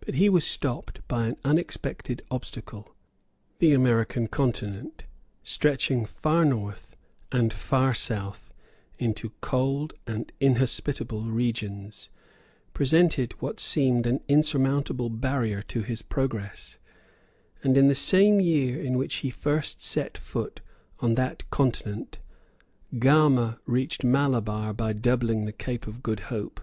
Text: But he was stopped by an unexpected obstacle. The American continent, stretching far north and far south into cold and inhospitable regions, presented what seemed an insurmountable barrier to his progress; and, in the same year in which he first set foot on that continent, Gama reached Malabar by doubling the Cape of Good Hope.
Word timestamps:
But 0.00 0.16
he 0.16 0.28
was 0.28 0.44
stopped 0.44 1.06
by 1.06 1.26
an 1.28 1.36
unexpected 1.44 2.22
obstacle. 2.32 2.96
The 3.60 3.72
American 3.74 4.26
continent, 4.26 5.04
stretching 5.44 6.04
far 6.04 6.44
north 6.44 6.96
and 7.30 7.52
far 7.52 7.94
south 7.94 8.52
into 8.98 9.30
cold 9.40 9.94
and 10.04 10.32
inhospitable 10.40 11.26
regions, 11.30 12.10
presented 12.74 13.40
what 13.40 13.60
seemed 13.60 14.04
an 14.04 14.18
insurmountable 14.26 15.08
barrier 15.10 15.62
to 15.68 15.82
his 15.84 16.02
progress; 16.02 16.80
and, 17.62 17.76
in 17.76 17.86
the 17.86 17.94
same 17.94 18.40
year 18.40 18.82
in 18.82 18.98
which 18.98 19.18
he 19.18 19.30
first 19.30 19.80
set 19.80 20.18
foot 20.18 20.60
on 20.98 21.14
that 21.14 21.48
continent, 21.50 22.18
Gama 22.98 23.60
reached 23.66 24.02
Malabar 24.02 24.72
by 24.72 24.92
doubling 24.92 25.44
the 25.44 25.52
Cape 25.52 25.86
of 25.86 26.02
Good 26.02 26.18
Hope. 26.34 26.60